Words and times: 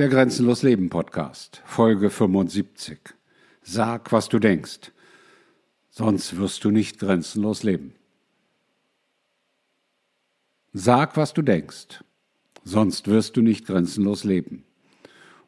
Der 0.00 0.08
Grenzenlos 0.08 0.62
Leben 0.62 0.88
Podcast, 0.88 1.60
Folge 1.66 2.08
75. 2.08 3.00
Sag, 3.60 4.10
was 4.12 4.30
du 4.30 4.38
denkst, 4.38 4.92
sonst 5.90 6.38
wirst 6.38 6.64
du 6.64 6.70
nicht 6.70 6.98
grenzenlos 6.98 7.64
leben. 7.64 7.92
Sag, 10.72 11.18
was 11.18 11.34
du 11.34 11.42
denkst, 11.42 12.02
sonst 12.64 13.08
wirst 13.08 13.36
du 13.36 13.42
nicht 13.42 13.66
grenzenlos 13.66 14.24
leben. 14.24 14.64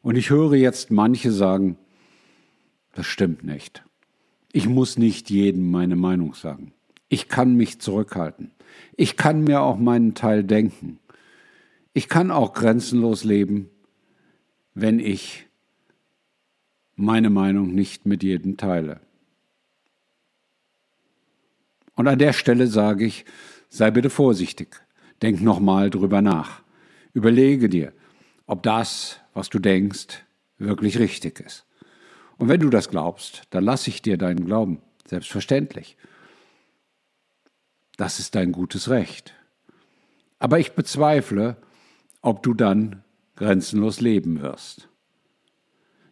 Und 0.03 0.17
ich 0.17 0.29
höre 0.29 0.53
jetzt 0.53 0.91
manche 0.91 1.31
sagen, 1.31 1.79
das 2.93 3.07
stimmt 3.07 3.43
nicht. 3.43 3.83
Ich 4.51 4.67
muss 4.67 4.99
nicht 4.99 5.31
jedem 5.31 5.71
meine 5.71 5.95
Meinung 5.95 6.35
sagen. 6.35 6.73
Ich 7.09 7.27
kann 7.27 7.55
mich 7.55 7.81
zurückhalten. 7.81 8.51
Ich 8.97 9.17
kann 9.17 9.43
mir 9.43 9.61
auch 9.61 9.79
meinen 9.79 10.13
Teil 10.13 10.43
denken. 10.43 10.99
Ich 11.95 12.07
kann 12.07 12.29
auch 12.29 12.53
grenzenlos 12.53 13.23
leben 13.23 13.71
wenn 14.73 14.99
ich 14.99 15.45
meine 16.95 17.29
Meinung 17.29 17.73
nicht 17.73 18.05
mit 18.05 18.23
jedem 18.23 18.57
teile. 18.57 18.99
Und 21.95 22.07
an 22.07 22.19
der 22.19 22.33
Stelle 22.33 22.67
sage 22.67 23.05
ich, 23.05 23.25
sei 23.69 23.91
bitte 23.91 24.09
vorsichtig, 24.09 24.81
denk 25.21 25.41
nochmal 25.41 25.89
drüber 25.89 26.21
nach, 26.21 26.61
überlege 27.13 27.69
dir, 27.69 27.93
ob 28.45 28.63
das, 28.63 29.19
was 29.33 29.49
du 29.49 29.59
denkst, 29.59 30.23
wirklich 30.57 30.99
richtig 30.99 31.39
ist. 31.39 31.65
Und 32.37 32.49
wenn 32.49 32.59
du 32.59 32.69
das 32.69 32.89
glaubst, 32.89 33.43
dann 33.51 33.63
lasse 33.63 33.89
ich 33.89 34.01
dir 34.01 34.17
deinen 34.17 34.45
Glauben, 34.45 34.81
selbstverständlich. 35.05 35.97
Das 37.97 38.19
ist 38.19 38.35
dein 38.35 38.51
gutes 38.51 38.89
Recht. 38.89 39.33
Aber 40.39 40.59
ich 40.59 40.73
bezweifle, 40.73 41.57
ob 42.21 42.41
du 42.43 42.53
dann 42.53 43.02
grenzenlos 43.35 44.01
leben 44.01 44.41
wirst. 44.41 44.89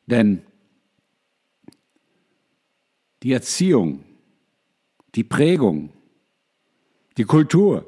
Denn 0.08 0.42
die 3.24 3.32
Erziehung, 3.32 4.04
die 5.16 5.24
Prägung, 5.24 5.92
die 7.18 7.24
Kultur, 7.24 7.86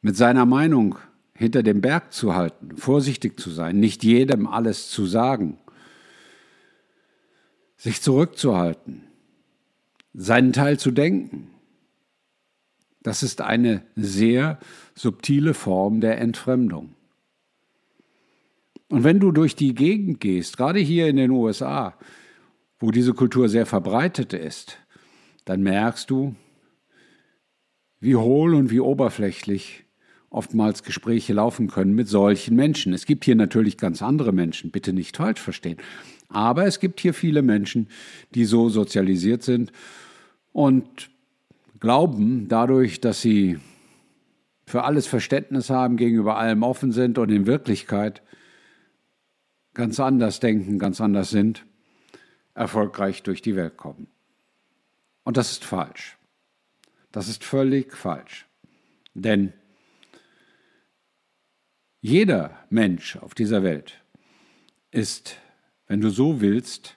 mit 0.00 0.16
seiner 0.16 0.46
Meinung 0.46 0.98
hinter 1.34 1.62
dem 1.62 1.80
Berg 1.80 2.12
zu 2.12 2.34
halten, 2.34 2.76
vorsichtig 2.76 3.40
zu 3.40 3.50
sein, 3.50 3.80
nicht 3.80 4.04
jedem 4.04 4.46
alles 4.46 4.90
zu 4.90 5.06
sagen, 5.06 5.58
sich 7.76 8.02
zurückzuhalten, 8.02 9.02
seinen 10.12 10.52
Teil 10.52 10.78
zu 10.78 10.90
denken, 10.90 11.50
das 13.02 13.22
ist 13.22 13.40
eine 13.40 13.82
sehr 13.96 14.58
subtile 14.94 15.54
Form 15.54 16.00
der 16.00 16.18
Entfremdung. 16.20 16.94
Und 18.94 19.02
wenn 19.02 19.18
du 19.18 19.32
durch 19.32 19.56
die 19.56 19.74
Gegend 19.74 20.20
gehst, 20.20 20.56
gerade 20.56 20.78
hier 20.78 21.08
in 21.08 21.16
den 21.16 21.32
USA, 21.32 21.94
wo 22.78 22.92
diese 22.92 23.12
Kultur 23.12 23.48
sehr 23.48 23.66
verbreitet 23.66 24.32
ist, 24.32 24.78
dann 25.44 25.64
merkst 25.64 26.08
du, 26.10 26.36
wie 27.98 28.14
hohl 28.14 28.54
und 28.54 28.70
wie 28.70 28.78
oberflächlich 28.78 29.82
oftmals 30.30 30.84
Gespräche 30.84 31.32
laufen 31.32 31.66
können 31.66 31.96
mit 31.96 32.06
solchen 32.06 32.54
Menschen. 32.54 32.92
Es 32.92 33.04
gibt 33.04 33.24
hier 33.24 33.34
natürlich 33.34 33.78
ganz 33.78 34.00
andere 34.00 34.30
Menschen, 34.30 34.70
bitte 34.70 34.92
nicht 34.92 35.16
falsch 35.16 35.40
verstehen. 35.40 35.78
Aber 36.28 36.64
es 36.64 36.78
gibt 36.78 37.00
hier 37.00 37.14
viele 37.14 37.42
Menschen, 37.42 37.88
die 38.36 38.44
so 38.44 38.68
sozialisiert 38.68 39.42
sind 39.42 39.72
und 40.52 41.10
glauben 41.80 42.46
dadurch, 42.46 43.00
dass 43.00 43.20
sie 43.20 43.58
für 44.66 44.84
alles 44.84 45.08
Verständnis 45.08 45.68
haben, 45.68 45.96
gegenüber 45.96 46.36
allem 46.36 46.62
offen 46.62 46.92
sind 46.92 47.18
und 47.18 47.32
in 47.32 47.48
Wirklichkeit 47.48 48.22
ganz 49.74 50.00
anders 50.00 50.40
denken, 50.40 50.78
ganz 50.78 51.00
anders 51.00 51.30
sind, 51.30 51.66
erfolgreich 52.54 53.22
durch 53.22 53.42
die 53.42 53.56
Welt 53.56 53.76
kommen. 53.76 54.06
Und 55.24 55.36
das 55.36 55.50
ist 55.50 55.64
falsch. 55.64 56.16
Das 57.10 57.28
ist 57.28 57.44
völlig 57.44 57.96
falsch. 57.96 58.46
Denn 59.14 59.52
jeder 62.00 62.58
Mensch 62.70 63.16
auf 63.16 63.34
dieser 63.34 63.62
Welt 63.62 64.02
ist, 64.90 65.36
wenn 65.86 66.00
du 66.00 66.10
so 66.10 66.40
willst, 66.40 66.96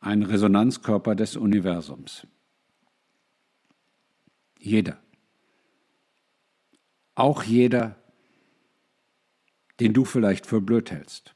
ein 0.00 0.22
Resonanzkörper 0.22 1.14
des 1.14 1.36
Universums. 1.36 2.26
Jeder. 4.58 4.98
Auch 7.14 7.42
jeder, 7.42 7.96
den 9.80 9.92
du 9.92 10.04
vielleicht 10.04 10.46
für 10.46 10.60
blöd 10.60 10.90
hältst 10.90 11.34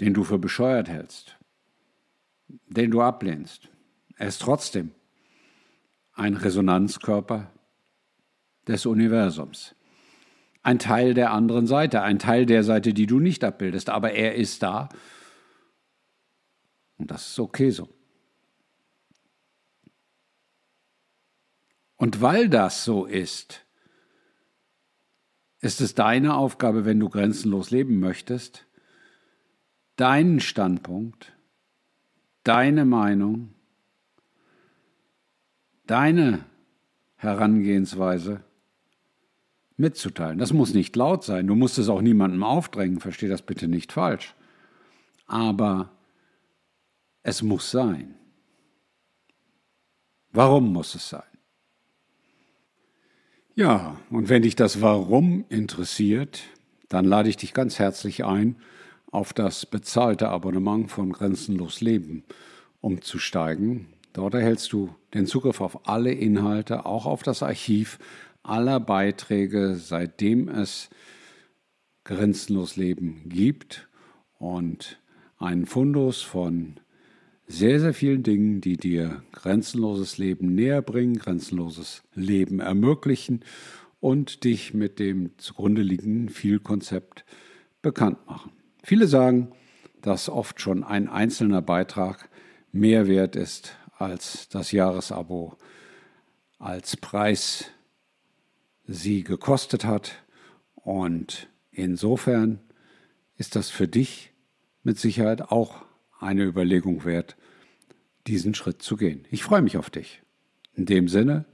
den 0.00 0.14
du 0.14 0.24
für 0.24 0.38
bescheuert 0.38 0.88
hältst, 0.88 1.36
den 2.68 2.90
du 2.90 3.02
ablehnst. 3.02 3.68
Er 4.16 4.28
ist 4.28 4.42
trotzdem 4.42 4.92
ein 6.12 6.34
Resonanzkörper 6.34 7.50
des 8.66 8.86
Universums. 8.86 9.74
Ein 10.62 10.78
Teil 10.78 11.14
der 11.14 11.32
anderen 11.32 11.66
Seite, 11.66 12.02
ein 12.02 12.18
Teil 12.18 12.44
der 12.44 12.64
Seite, 12.64 12.92
die 12.92 13.06
du 13.06 13.20
nicht 13.20 13.44
abbildest, 13.44 13.90
aber 13.90 14.12
er 14.12 14.34
ist 14.34 14.62
da. 14.62 14.88
Und 16.98 17.10
das 17.10 17.28
ist 17.28 17.38
okay 17.38 17.70
so. 17.70 17.88
Und 21.96 22.20
weil 22.20 22.48
das 22.48 22.84
so 22.84 23.06
ist, 23.06 23.64
ist 25.60 25.80
es 25.80 25.94
deine 25.94 26.34
Aufgabe, 26.34 26.84
wenn 26.84 27.00
du 27.00 27.08
grenzenlos 27.08 27.70
leben 27.70 27.98
möchtest, 27.98 28.67
deinen 29.98 30.38
Standpunkt, 30.40 31.32
deine 32.44 32.86
Meinung, 32.86 33.52
deine 35.86 36.44
Herangehensweise 37.16 38.44
mitzuteilen. 39.76 40.38
Das 40.38 40.52
muss 40.52 40.72
nicht 40.72 40.94
laut 40.94 41.24
sein, 41.24 41.48
du 41.48 41.56
musst 41.56 41.78
es 41.78 41.88
auch 41.88 42.00
niemandem 42.00 42.44
aufdrängen, 42.44 43.00
versteh 43.00 43.28
das 43.28 43.42
bitte 43.42 43.66
nicht 43.66 43.92
falsch. 43.92 44.34
Aber 45.26 45.90
es 47.22 47.42
muss 47.42 47.70
sein. 47.70 48.14
Warum 50.30 50.72
muss 50.72 50.94
es 50.94 51.08
sein? 51.08 51.22
Ja, 53.56 53.98
und 54.10 54.28
wenn 54.28 54.42
dich 54.42 54.54
das 54.54 54.80
Warum 54.80 55.44
interessiert, 55.48 56.44
dann 56.88 57.04
lade 57.04 57.28
ich 57.28 57.36
dich 57.36 57.52
ganz 57.52 57.80
herzlich 57.80 58.24
ein, 58.24 58.56
auf 59.10 59.32
das 59.32 59.66
bezahlte 59.66 60.28
Abonnement 60.28 60.90
von 60.90 61.12
Grenzenlos 61.12 61.80
Leben 61.80 62.24
umzusteigen. 62.80 63.86
Dort 64.12 64.34
erhältst 64.34 64.72
du 64.72 64.94
den 65.14 65.26
Zugriff 65.26 65.60
auf 65.60 65.88
alle 65.88 66.12
Inhalte, 66.12 66.86
auch 66.86 67.06
auf 67.06 67.22
das 67.22 67.42
Archiv 67.42 67.98
aller 68.42 68.80
Beiträge, 68.80 69.76
seitdem 69.76 70.48
es 70.48 70.90
Grenzenlos 72.04 72.76
Leben 72.76 73.22
gibt 73.28 73.88
und 74.38 74.98
einen 75.38 75.66
Fundus 75.66 76.22
von 76.22 76.80
sehr, 77.46 77.80
sehr 77.80 77.94
vielen 77.94 78.22
Dingen, 78.22 78.60
die 78.60 78.76
dir 78.76 79.22
grenzenloses 79.32 80.18
Leben 80.18 80.54
näher 80.54 80.82
bringen, 80.82 81.18
grenzenloses 81.18 82.02
Leben 82.14 82.60
ermöglichen 82.60 83.44
und 84.00 84.44
dich 84.44 84.74
mit 84.74 84.98
dem 84.98 85.36
zugrunde 85.38 85.82
liegenden 85.82 86.28
Vielkonzept 86.28 87.24
bekannt 87.82 88.26
machen. 88.26 88.52
Viele 88.88 89.06
sagen, 89.06 89.52
dass 90.00 90.30
oft 90.30 90.62
schon 90.62 90.82
ein 90.82 91.10
einzelner 91.10 91.60
Beitrag 91.60 92.30
mehr 92.72 93.06
wert 93.06 93.36
ist 93.36 93.76
als 93.98 94.48
das 94.48 94.72
Jahresabo 94.72 95.58
als 96.58 96.96
Preis 96.96 97.66
sie 98.86 99.24
gekostet 99.24 99.84
hat. 99.84 100.24
Und 100.74 101.50
insofern 101.70 102.60
ist 103.36 103.56
das 103.56 103.68
für 103.68 103.88
dich 103.88 104.32
mit 104.82 104.98
Sicherheit 104.98 105.42
auch 105.42 105.84
eine 106.18 106.44
Überlegung 106.44 107.04
wert, 107.04 107.36
diesen 108.26 108.54
Schritt 108.54 108.80
zu 108.80 108.96
gehen. 108.96 109.26
Ich 109.30 109.42
freue 109.42 109.60
mich 109.60 109.76
auf 109.76 109.90
dich. 109.90 110.22
In 110.72 110.86
dem 110.86 111.08
Sinne, 111.08 111.44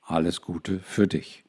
alles 0.00 0.40
Gute 0.40 0.78
für 0.78 1.06
dich. 1.06 1.44